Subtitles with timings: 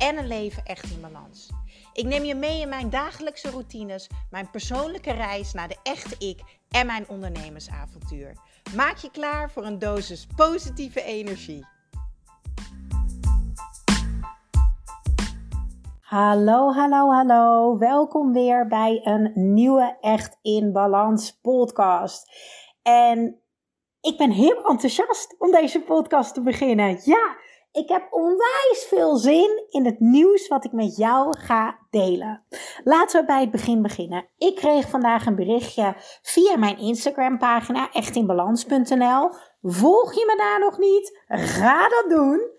[0.00, 1.50] en een leven echt in balans.
[1.92, 6.40] Ik neem je mee in mijn dagelijkse routines, mijn persoonlijke reis naar de echte ik
[6.70, 8.36] en mijn ondernemersavontuur.
[8.76, 11.66] Maak je klaar voor een dosis positieve energie.
[16.00, 17.78] Hallo, hallo, hallo.
[17.78, 22.30] Welkom weer bij een nieuwe Echt in Balans podcast.
[22.82, 23.40] En
[24.00, 27.00] ik ben heel enthousiast om deze podcast te beginnen.
[27.04, 27.36] Ja,
[27.72, 32.44] ik heb onwijs veel zin in het nieuws wat ik met jou ga delen.
[32.84, 34.28] Laten we bij het begin beginnen.
[34.36, 39.30] Ik kreeg vandaag een berichtje via mijn Instagram pagina echtinbalans.nl.
[39.62, 41.24] Volg je me daar nog niet?
[41.26, 42.50] Ga dat doen.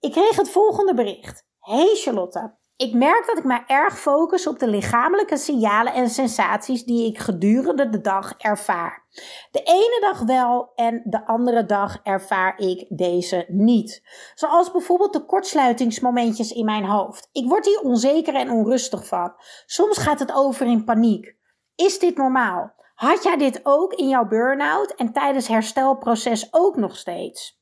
[0.00, 1.46] Ik kreeg het volgende bericht.
[1.58, 6.84] Hey Charlotte, ik merk dat ik me erg focus op de lichamelijke signalen en sensaties
[6.84, 9.06] die ik gedurende de dag ervaar.
[9.50, 14.02] De ene dag wel en de andere dag ervaar ik deze niet.
[14.34, 17.28] Zoals bijvoorbeeld de kortsluitingsmomentjes in mijn hoofd.
[17.32, 19.32] Ik word hier onzeker en onrustig van.
[19.66, 21.36] Soms gaat het over in paniek.
[21.74, 22.74] Is dit normaal?
[22.94, 27.60] Had jij dit ook in jouw burn-out en tijdens herstelproces ook nog steeds?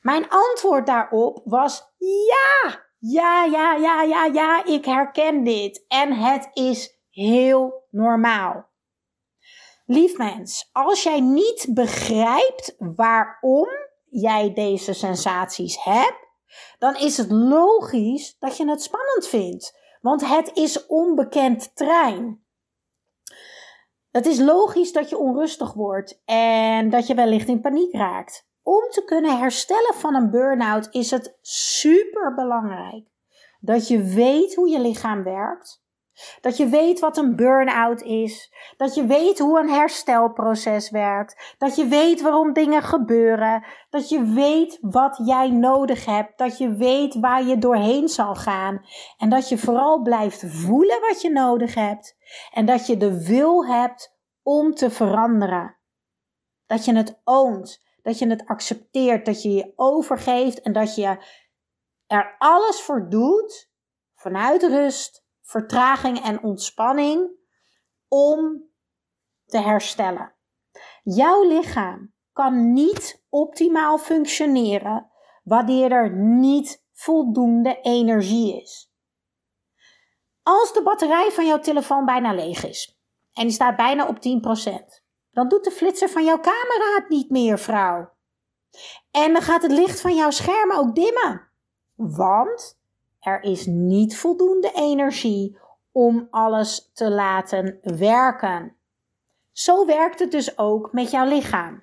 [0.00, 2.86] Mijn antwoord daarop was ja.
[3.00, 5.84] Ja, ja, ja, ja, ja, ik herken dit.
[5.88, 8.66] En het is heel normaal.
[9.86, 13.68] Lief mens, als jij niet begrijpt waarom
[14.10, 16.26] jij deze sensaties hebt,
[16.78, 19.78] dan is het logisch dat je het spannend vindt.
[20.00, 22.44] Want het is onbekend terrein.
[24.10, 28.90] Het is logisch dat je onrustig wordt en dat je wellicht in paniek raakt om
[28.90, 33.06] te kunnen herstellen van een burn-out is het super belangrijk
[33.60, 35.86] dat je weet hoe je lichaam werkt.
[36.40, 38.52] Dat je weet wat een burn-out is.
[38.76, 41.54] Dat je weet hoe een herstelproces werkt.
[41.58, 43.64] Dat je weet waarom dingen gebeuren.
[43.90, 46.38] Dat je weet wat jij nodig hebt.
[46.38, 48.84] Dat je weet waar je doorheen zal gaan.
[49.18, 52.16] En dat je vooral blijft voelen wat je nodig hebt.
[52.52, 55.76] En dat je de wil hebt om te veranderen.
[56.66, 61.18] Dat je het oont dat je het accepteert, dat je je overgeeft en dat je
[62.06, 63.70] er alles voor doet,
[64.14, 67.30] vanuit rust, vertraging en ontspanning,
[68.08, 68.70] om
[69.46, 70.34] te herstellen.
[71.02, 75.10] Jouw lichaam kan niet optimaal functioneren
[75.42, 78.92] wanneer er niet voldoende energie is.
[80.42, 83.00] Als de batterij van jouw telefoon bijna leeg is
[83.32, 85.07] en die staat bijna op 10%,
[85.38, 88.10] dan doet de flitser van jouw camera het niet meer, vrouw.
[89.10, 91.48] En dan gaat het licht van jouw scherm ook dimmen.
[91.94, 92.80] Want
[93.20, 95.58] er is niet voldoende energie
[95.92, 98.76] om alles te laten werken.
[99.52, 101.82] Zo werkt het dus ook met jouw lichaam.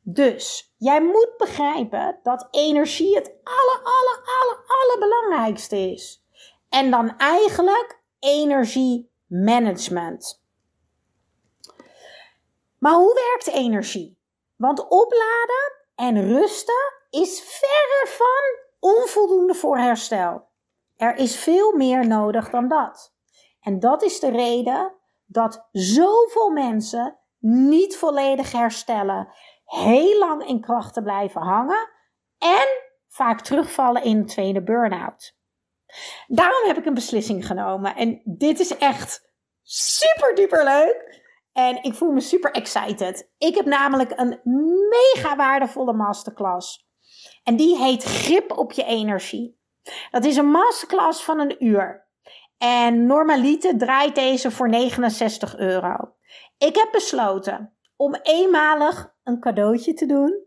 [0.00, 6.24] Dus jij moet begrijpen dat energie het alle, alle, alle, allerbelangrijkste is.
[6.68, 10.46] En dan eigenlijk energiemanagement.
[12.78, 14.18] Maar hoe werkt energie?
[14.56, 20.48] Want opladen en rusten is verre van onvoldoende voor herstel.
[20.96, 23.14] Er is veel meer nodig dan dat.
[23.60, 24.94] En dat is de reden
[25.26, 29.28] dat zoveel mensen niet volledig herstellen,
[29.64, 31.88] heel lang in krachten blijven hangen
[32.38, 32.66] en
[33.08, 35.36] vaak terugvallen in een tweede burn-out.
[36.26, 41.17] Daarom heb ik een beslissing genomen en dit is echt super duper leuk.
[41.58, 43.30] En ik voel me super excited.
[43.38, 44.40] Ik heb namelijk een
[44.88, 46.86] mega waardevolle masterclass.
[47.42, 49.58] En die heet Grip op je energie.
[50.10, 52.06] Dat is een masterclass van een uur.
[52.58, 56.14] En normaliter draait deze voor 69 euro.
[56.58, 60.46] Ik heb besloten om eenmalig een cadeautje te doen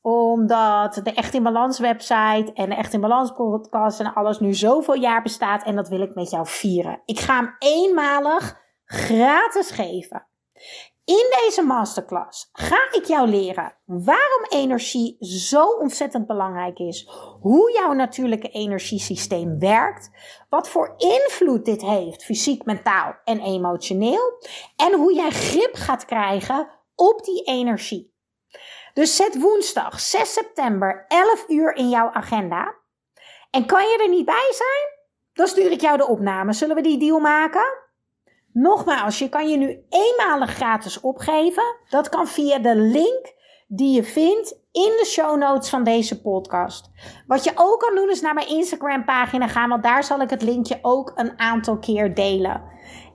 [0.00, 4.54] omdat de Echt in Balans website en de Echt in Balans podcast en alles nu
[4.54, 5.64] zoveel jaar bestaat.
[5.64, 7.02] En dat wil ik met jou vieren.
[7.04, 10.30] Ik ga hem eenmalig gratis geven.
[11.04, 17.08] In deze masterclass ga ik jou leren waarom energie zo ontzettend belangrijk is,
[17.40, 20.10] hoe jouw natuurlijke energiesysteem werkt,
[20.48, 24.38] wat voor invloed dit heeft, fysiek, mentaal en emotioneel,
[24.76, 28.14] en hoe jij grip gaat krijgen op die energie.
[28.92, 32.74] Dus zet woensdag 6 september 11 uur in jouw agenda.
[33.50, 35.00] En kan je er niet bij zijn?
[35.32, 36.52] Dan stuur ik jou de opname.
[36.52, 37.81] Zullen we die deal maken?
[38.52, 41.76] Nogmaals, je kan je nu eenmalig gratis opgeven.
[41.88, 43.34] Dat kan via de link
[43.66, 46.90] die je vindt in de show notes van deze podcast.
[47.26, 50.30] Wat je ook kan doen is naar mijn Instagram pagina gaan, want daar zal ik
[50.30, 52.62] het linkje ook een aantal keer delen.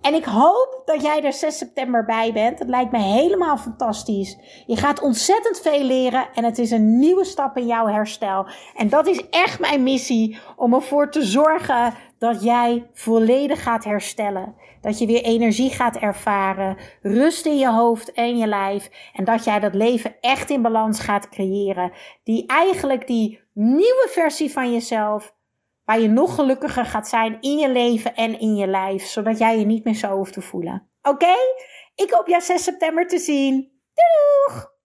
[0.08, 2.60] En ik hoop dat jij er 6 september bij bent.
[2.60, 4.38] Het lijkt me helemaal fantastisch.
[4.66, 8.48] Je gaat ontzettend veel leren en het is een nieuwe stap in jouw herstel.
[8.76, 14.56] En dat is echt mijn missie om ervoor te zorgen dat jij volledig gaat herstellen.
[14.82, 18.90] Dat je weer energie gaat ervaren, rust in je hoofd en je lijf.
[19.14, 21.92] En dat jij dat leven echt in balans gaat creëren.
[22.24, 25.36] Die eigenlijk die nieuwe versie van jezelf
[25.88, 29.06] Waar je nog gelukkiger gaat zijn in je leven en in je lijf.
[29.06, 30.90] Zodat jij je niet meer zo hoeft te voelen.
[31.02, 31.36] Oké?
[31.96, 33.72] Ik hoop jou 6 september te zien.
[33.94, 34.77] Doeg!